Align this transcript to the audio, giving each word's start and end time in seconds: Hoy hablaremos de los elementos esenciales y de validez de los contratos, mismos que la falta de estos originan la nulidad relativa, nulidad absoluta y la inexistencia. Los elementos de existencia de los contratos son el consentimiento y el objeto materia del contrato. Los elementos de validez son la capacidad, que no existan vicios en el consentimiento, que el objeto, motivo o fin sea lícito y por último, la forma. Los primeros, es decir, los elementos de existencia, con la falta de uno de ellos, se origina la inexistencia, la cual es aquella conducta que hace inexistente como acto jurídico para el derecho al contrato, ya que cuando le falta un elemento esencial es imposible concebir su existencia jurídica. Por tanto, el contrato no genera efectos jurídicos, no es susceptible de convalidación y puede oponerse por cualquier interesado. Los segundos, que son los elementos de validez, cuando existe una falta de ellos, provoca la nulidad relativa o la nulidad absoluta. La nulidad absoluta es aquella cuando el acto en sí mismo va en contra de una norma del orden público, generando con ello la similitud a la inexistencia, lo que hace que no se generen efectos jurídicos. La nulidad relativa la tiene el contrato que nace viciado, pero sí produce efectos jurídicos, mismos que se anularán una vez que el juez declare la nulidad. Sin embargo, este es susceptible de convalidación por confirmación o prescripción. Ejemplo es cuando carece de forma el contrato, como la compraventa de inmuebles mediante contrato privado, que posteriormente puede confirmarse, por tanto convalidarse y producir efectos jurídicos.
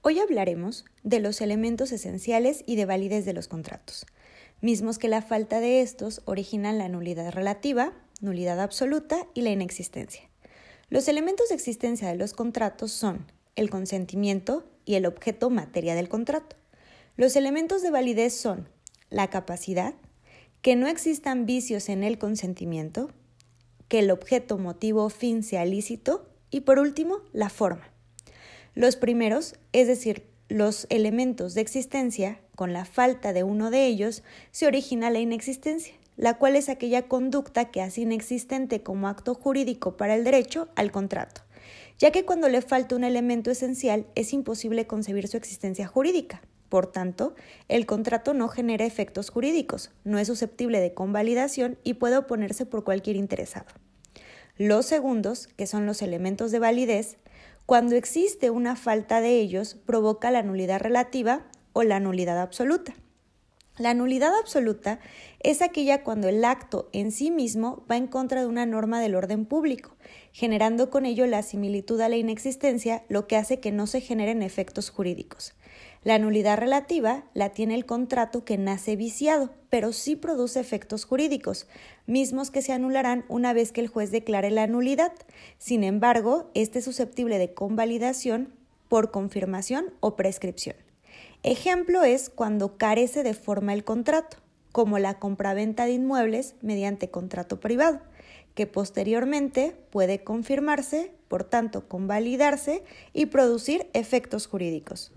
Hoy 0.00 0.20
hablaremos 0.20 0.84
de 1.02 1.18
los 1.18 1.40
elementos 1.40 1.90
esenciales 1.90 2.62
y 2.66 2.76
de 2.76 2.86
validez 2.86 3.24
de 3.24 3.32
los 3.32 3.48
contratos, 3.48 4.06
mismos 4.60 4.96
que 4.96 5.08
la 5.08 5.22
falta 5.22 5.58
de 5.58 5.80
estos 5.80 6.22
originan 6.24 6.78
la 6.78 6.88
nulidad 6.88 7.32
relativa, 7.32 7.92
nulidad 8.20 8.60
absoluta 8.60 9.26
y 9.34 9.42
la 9.42 9.50
inexistencia. 9.50 10.22
Los 10.88 11.08
elementos 11.08 11.48
de 11.48 11.56
existencia 11.56 12.08
de 12.08 12.14
los 12.14 12.32
contratos 12.32 12.92
son 12.92 13.26
el 13.56 13.70
consentimiento 13.70 14.70
y 14.84 14.94
el 14.94 15.04
objeto 15.04 15.50
materia 15.50 15.96
del 15.96 16.08
contrato. 16.08 16.54
Los 17.16 17.34
elementos 17.34 17.82
de 17.82 17.90
validez 17.90 18.34
son 18.34 18.68
la 19.10 19.28
capacidad, 19.30 19.94
que 20.62 20.76
no 20.76 20.86
existan 20.86 21.44
vicios 21.44 21.88
en 21.88 22.04
el 22.04 22.18
consentimiento, 22.18 23.10
que 23.88 23.98
el 23.98 24.12
objeto, 24.12 24.58
motivo 24.58 25.04
o 25.04 25.10
fin 25.10 25.42
sea 25.42 25.64
lícito 25.64 26.28
y 26.50 26.60
por 26.60 26.78
último, 26.78 27.18
la 27.32 27.50
forma. 27.50 27.97
Los 28.74 28.96
primeros, 28.96 29.56
es 29.72 29.86
decir, 29.86 30.26
los 30.48 30.86
elementos 30.90 31.54
de 31.54 31.60
existencia, 31.60 32.40
con 32.54 32.72
la 32.72 32.84
falta 32.84 33.32
de 33.32 33.42
uno 33.42 33.70
de 33.70 33.86
ellos, 33.86 34.22
se 34.50 34.66
origina 34.66 35.10
la 35.10 35.18
inexistencia, 35.18 35.94
la 36.16 36.38
cual 36.38 36.56
es 36.56 36.68
aquella 36.68 37.02
conducta 37.02 37.70
que 37.70 37.82
hace 37.82 38.00
inexistente 38.02 38.82
como 38.82 39.08
acto 39.08 39.34
jurídico 39.34 39.96
para 39.96 40.14
el 40.14 40.24
derecho 40.24 40.68
al 40.74 40.90
contrato, 40.90 41.42
ya 41.98 42.10
que 42.10 42.24
cuando 42.24 42.48
le 42.48 42.62
falta 42.62 42.96
un 42.96 43.04
elemento 43.04 43.50
esencial 43.50 44.06
es 44.14 44.32
imposible 44.32 44.86
concebir 44.86 45.28
su 45.28 45.36
existencia 45.36 45.86
jurídica. 45.86 46.42
Por 46.68 46.86
tanto, 46.90 47.34
el 47.68 47.86
contrato 47.86 48.34
no 48.34 48.48
genera 48.48 48.84
efectos 48.84 49.30
jurídicos, 49.30 49.90
no 50.04 50.18
es 50.18 50.26
susceptible 50.26 50.80
de 50.80 50.92
convalidación 50.92 51.78
y 51.82 51.94
puede 51.94 52.18
oponerse 52.18 52.66
por 52.66 52.84
cualquier 52.84 53.16
interesado. 53.16 53.66
Los 54.56 54.86
segundos, 54.86 55.46
que 55.46 55.68
son 55.68 55.86
los 55.86 56.02
elementos 56.02 56.50
de 56.50 56.58
validez, 56.58 57.16
cuando 57.66 57.96
existe 57.96 58.50
una 58.50 58.76
falta 58.76 59.20
de 59.20 59.40
ellos, 59.40 59.76
provoca 59.84 60.30
la 60.30 60.42
nulidad 60.42 60.80
relativa 60.80 61.42
o 61.72 61.82
la 61.82 62.00
nulidad 62.00 62.40
absoluta. 62.40 62.94
La 63.78 63.94
nulidad 63.94 64.34
absoluta 64.34 64.98
es 65.38 65.62
aquella 65.62 66.02
cuando 66.02 66.28
el 66.28 66.44
acto 66.44 66.88
en 66.92 67.12
sí 67.12 67.30
mismo 67.30 67.84
va 67.88 67.96
en 67.96 68.08
contra 68.08 68.40
de 68.40 68.48
una 68.48 68.66
norma 68.66 69.00
del 69.00 69.14
orden 69.14 69.46
público, 69.46 69.96
generando 70.32 70.90
con 70.90 71.06
ello 71.06 71.26
la 71.28 71.44
similitud 71.44 72.00
a 72.00 72.08
la 72.08 72.16
inexistencia, 72.16 73.04
lo 73.08 73.28
que 73.28 73.36
hace 73.36 73.60
que 73.60 73.70
no 73.70 73.86
se 73.86 74.00
generen 74.00 74.42
efectos 74.42 74.90
jurídicos. 74.90 75.54
La 76.02 76.18
nulidad 76.18 76.58
relativa 76.58 77.24
la 77.34 77.50
tiene 77.50 77.76
el 77.76 77.86
contrato 77.86 78.44
que 78.44 78.58
nace 78.58 78.96
viciado, 78.96 79.50
pero 79.70 79.92
sí 79.92 80.16
produce 80.16 80.58
efectos 80.58 81.04
jurídicos, 81.04 81.68
mismos 82.06 82.50
que 82.50 82.62
se 82.62 82.72
anularán 82.72 83.24
una 83.28 83.52
vez 83.52 83.70
que 83.70 83.80
el 83.80 83.88
juez 83.88 84.10
declare 84.10 84.50
la 84.50 84.66
nulidad. 84.66 85.12
Sin 85.58 85.84
embargo, 85.84 86.50
este 86.54 86.80
es 86.80 86.84
susceptible 86.84 87.38
de 87.38 87.54
convalidación 87.54 88.52
por 88.88 89.12
confirmación 89.12 89.94
o 90.00 90.16
prescripción. 90.16 90.87
Ejemplo 91.44 92.02
es 92.02 92.30
cuando 92.30 92.76
carece 92.76 93.22
de 93.22 93.34
forma 93.34 93.72
el 93.72 93.84
contrato, 93.84 94.38
como 94.72 94.98
la 94.98 95.18
compraventa 95.18 95.86
de 95.86 95.92
inmuebles 95.92 96.56
mediante 96.62 97.10
contrato 97.10 97.60
privado, 97.60 98.00
que 98.54 98.66
posteriormente 98.66 99.76
puede 99.90 100.24
confirmarse, 100.24 101.12
por 101.28 101.44
tanto 101.44 101.86
convalidarse 101.86 102.82
y 103.12 103.26
producir 103.26 103.88
efectos 103.92 104.48
jurídicos. 104.48 105.12